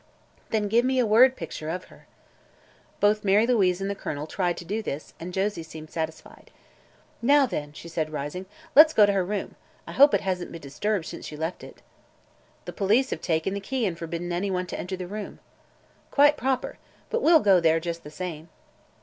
[0.49, 2.07] "Then give me a word picture of her."
[2.99, 6.49] Both Mary Louise and the Colonel tried to do, this, and Josie seemed satisfied.
[7.21, 9.53] "Now, then," she said, rising, "let's go to her room.
[9.85, 11.83] I hope it hasn't been disturbed since she left it."
[12.65, 15.37] "The police have taken the key and forbidden anyone to enter the room."
[16.09, 16.79] "Quite proper.
[17.11, 18.49] But we'll go there, just the same."